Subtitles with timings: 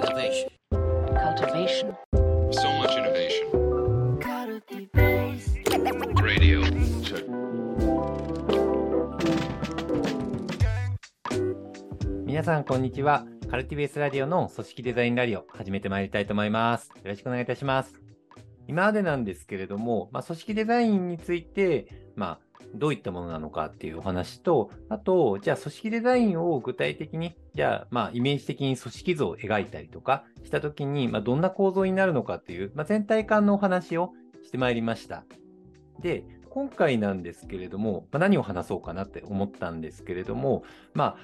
[0.00, 0.48] Innovation.
[0.72, 1.94] cultivation,
[2.52, 3.50] So much innovation.
[6.22, 6.62] Radio.
[7.02, 7.26] Check.
[12.24, 13.26] 皆さん、こんにちは。
[13.50, 16.88] カルティベースラディオの組織デザインラディオ、始めてまいりたいと思います。
[16.88, 17.92] よろしくお願いいたします。
[18.68, 34.12] 今までなんですけれども、まあ、組織デザインについて、まあ、どういったものなのかっていうお話と、あと、じゃあ組織デザインを具体的に、じゃあ、まあ、イメージ的に組織図を描いたりとかしたときに、まあ、どんな構造になるのかっていう、まあ、全体感のお話を
[34.44, 35.24] してまいりました。
[36.00, 40.64] で、今回なんですけれども、まあ、何を話そうかなって思ったんですけれども、
[40.94, 41.16] まあ、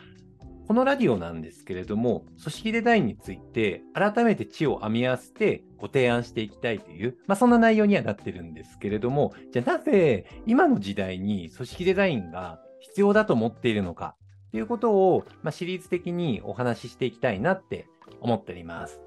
[0.67, 14.17] このラディオなんですけれども、組織デザインについて改めて知を編み合わせてご提案していきたいという、まあ、そんな内容にはなってるんですけれども、じゃあなぜ今の時代に組織デザインが必要だと思っているのか
[14.51, 17.87] ということを、まあ、シリーズ的にお話ししていきたいなって
[18.21, 19.01] 思っております。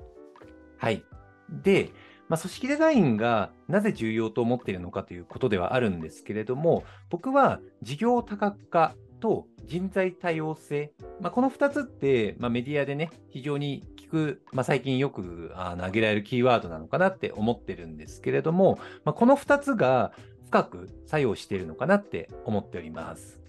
[0.78, 1.04] はい。
[1.50, 1.92] で、
[2.30, 20.12] まあ、組織デザインがなぜ重要と思っているのかということではあるんですけれども、僕は事業多角化と人材多様性、まあ、この2つって、まあ、メディアでね、非常に聞く、まあ、最近よくあ挙げられるキーワードなのかなって思ってるんですけれども、まあ、この2つが
[20.46, 23.40] 深く作用しているのかなって思っております。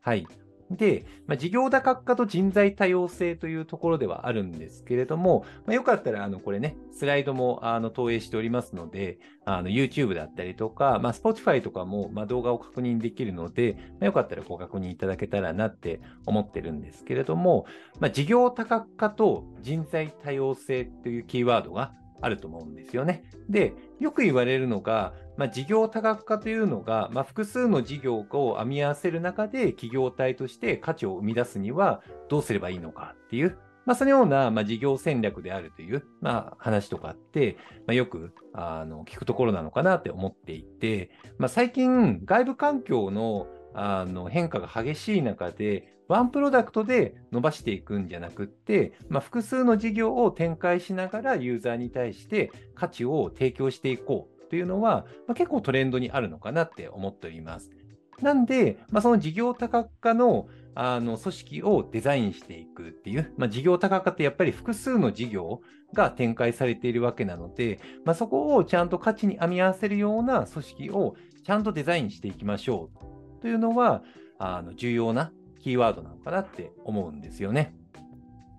[0.00, 0.26] はい。
[0.70, 17.66] で、まあ、事業多角化と人材多様性というところではあるんですけれども、まあ、よかったら、あの、これね、スライドもあの投影しておりますので、あの YouTube だったりとか、まあ、Spotify とかも、ま、動画を確認できるので、まあ、よかったらご確認いただけたらなって思ってるんですけれども、
[17.98, 23.24] まあ、事業多角化と人材多様性というキーワードがあると思うんですよね。
[23.48, 57.70] で、よく言われるのが、まあ、事業多角化というのが、まあ、複数の事業を編み合わせる中で企業体として価値を生み出すにはどうすればいいのかっていう、まあ、そのような、まあ、事業戦略であるという、まあ、話とかって、まあ、よくあの聞くところなのかなって思っていて、まあ、最近外部環境のあの変化が激しい中で、ワンプロダクトで伸ばしていくんじゃなくって、まあ、複数の事業を展開しながらユーザーに対して価値を提供していこうというのは、まあ、結構トレンドにあるのかなって思っております。
[58.22, 60.48] なんで、まあ、その事業多角化の
[60.80, 65.60] あの組織をデザインしていくっていう、まあ、事業多角化ってやっぱり複数の事業
[65.92, 74.04] が展開されているわけなので、まあ、そこをちゃんと価値に編み合わせるような組織をちゃんとデザインしていきましょうというのは
[74.38, 75.32] あの重要な
[75.68, 77.74] キーワードなのかなって思うんですよね。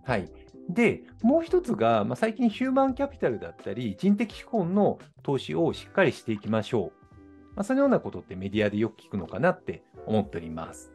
[0.06, 0.32] はい。
[0.70, 7.16] で、もう一つが、まあ、最近ヒューマンキャピタルだったり、人的資本の投資をしっかりしていきましょう。
[7.56, 10.92] まあ、そのようなことってメディアでよく聞くのかなって思っております。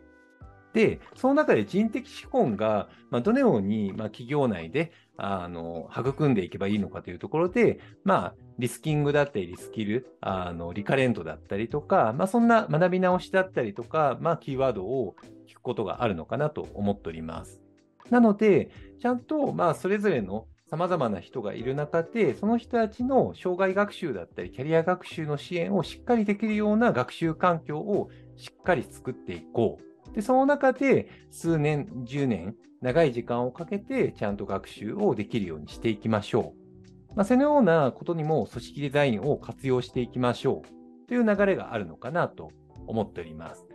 [0.72, 15.16] で、その中で人的資本が、まあ、どのように、ま、企業内であの育んでいけばいいのかというところで、まあ、リスキングだったり、リスキル、あのリカレントだったりとか、まあ、そんな学び直しだったりとか、まあ、キーワードを
[15.48, 17.60] 聞くことがあるのかなと思っております。
[18.10, 29.78] なので、ちゃんと、まあ、それぞれの様々な人がいる中で、その人たちの障害学習だったり、キャリア学習の支援をしっかりできるような学習環境をしっかり作っていこ
[30.10, 30.14] う。
[30.14, 36.54] で、その中で数年、10年、長い時間をかけてちゃんと学習をできるようにしていきましょ
[37.12, 37.14] う。
[37.14, 42.50] まあ、そのようなことにも組織デザインを活用していきましょうという流れがあるのかなと
[42.86, 43.66] 思っております。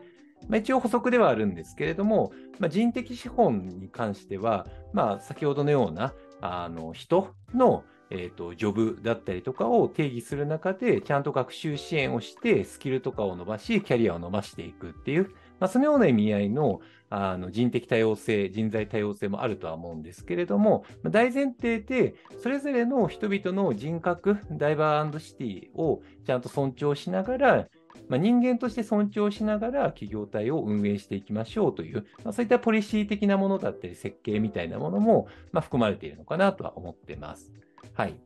[0.47, 15.29] まあ、一応補足ではあるんですけれども、まあ、人的資本に関しては、まあ、先ほどのようなあの人の、えーと、ジョブだったりとかを定義する中で、ちゃんと学習支援をして、スキルとかを伸ばし、キャリアを伸ばしていくっていう、
[15.59, 16.79] まあ、そのような意味合いの
[17.11, 27.67] あの人的多様性、人材多様性もあるとは思うんですけれども、大前提で、それぞれの人々の人格、ダイバーシティをちゃんと尊重しながら、
[28.09, 37.53] まあ、人間として尊重しながら企業体を運営していきましょうという、まあ、そういったポリシー的なものだったり設計みたいなものも、まあ、含まれているのかなとは思ってます。
[37.93, 38.19] はい。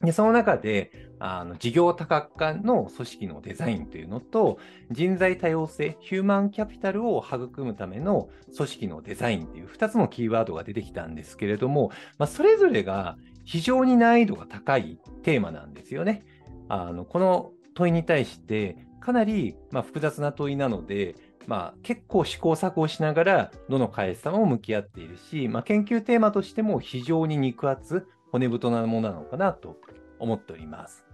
[0.00, 4.58] で、その中で、あの、事業多角化の組織のデザインというのと、
[4.92, 16.24] 人材多様性、ヒューマンキャピタルを育むための組織のデザインという2つのキーワードが出てきたんですけれども、まあ、それぞれが非常に難易度が高いテーマなんですよね。
[16.68, 21.14] あの、この問いに対して、かなり、まあ、複雑な問いなので、
[21.46, 29.78] まあ、結構試行錯誤しながら、どの会社さも向き合っているし、まあ、研究テーマとしても非常に肉厚、骨太なものなのかなと
[30.18, 31.04] 思っております。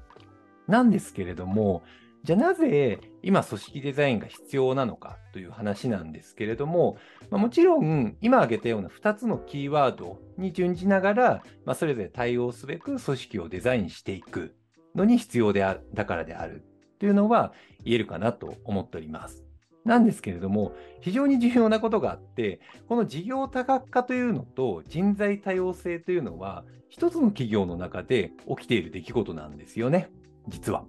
[0.67, 1.83] なんですけれども、
[2.25, 6.97] じゃあなぜ今組織デザインが必要なのかという話なんですけれども、
[7.31, 14.57] まあ、もちろん今挙げたような2つのキーワードに準じながら、まあ、それぞれ対応すべく組織をデザインしていく
[14.95, 16.65] のに必要であだからである
[17.05, 17.53] というのは
[17.85, 19.45] 言えるかなと思っております。
[19.85, 20.73] なんですけれども、
[21.03, 30.09] 非常に重要なことがあって、この事業多角化というのと人材多様性というのは、一つの企業の中で起きている出来事なんですよね、
[30.49, 30.87] 実は。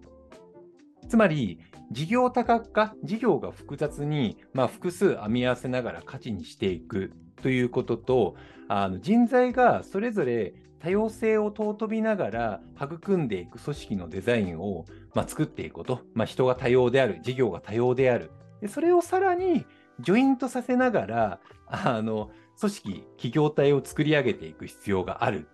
[1.09, 1.59] つまり、
[1.91, 8.35] 事業多角化、事業が複雑に、まあ、複数編み合わせながら価値にしていくということと、
[8.69, 10.53] あの人材がそれぞれ
[10.85, 14.85] 多様性を尊びながら育んでいく組織のデザインを、
[15.15, 18.29] まあ、作っていくこと、まあ、人が多様である、事業が多様である、
[18.61, 19.65] でそれをさらに
[19.99, 22.29] ジョイントさせながら、あの
[22.59, 25.47] 組織、企業体を作り上げていく必要がある。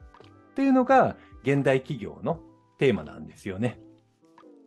[0.53, 2.41] というのが現代企業の
[2.77, 3.79] テーマなんですよね。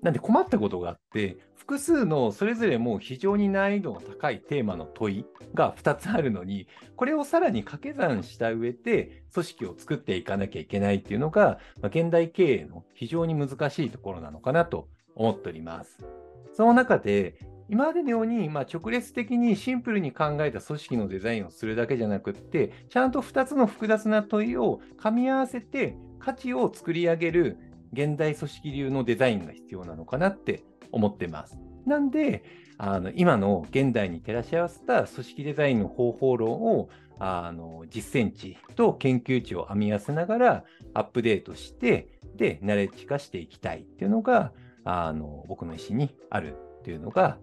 [0.04, 16.04] なんで困ったことがあって、複数のそれぞれも非常に難易度の高いテーマの問いが2つあるのに、これをさらに掛け算した上で組織を作っていかなきゃいけないっていうのが、まあ、現代経営の非常に難しいところなのかなと思っております。
[16.52, 17.38] その中で、
[17.70, 27.56] 今までのように、まあ、直列的にシンプルに考えた組織のデザインをするだけじゃなくって、ちゃんと2つの複雑な問いを噛み合わせて価値を作り上げる
[27.94, 30.62] 現代組織流のデザインが必要なのかなって
[30.92, 31.58] 思ってます。
[31.86, 32.44] なんで、
[32.76, 36.88] あの今の現代に照らし合わせた組織デザインの方法論を
[37.20, 44.52] あの実践値と研究値を編み合わせながらアップデートして、で、ナレッジ化していきたいっていうのが、
[44.84, 47.38] あの僕の意思にあるっていうのが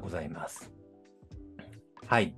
[0.00, 0.72] ございます。
[2.06, 2.34] はい。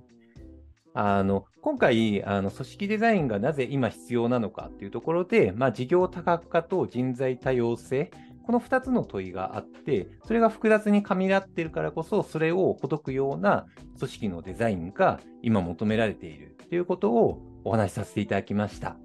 [0.93, 8.11] あの今回あの、組織デザインがなぜ今必要なのかというところで、まあ、事業多角化と人材多様性、
[8.45, 13.67] この2つの問いがあって、それが複雑にかみ合っているからこそ、それをほどくような
[13.99, 18.97] 組織のデザインが今求められているということをお話しさせていただきました。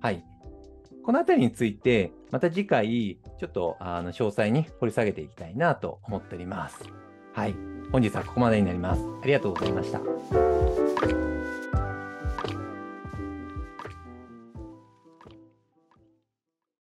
[0.00, 0.24] はい。
[1.04, 6.82] このあたりについて、また次回、ちょっとあの詳細に掘り下げていきたいなと思っております。
[7.34, 7.54] はい。
[7.90, 9.02] 本日はここまでになります。
[9.22, 10.81] ありがとうございました。
[11.02, 11.61] こ。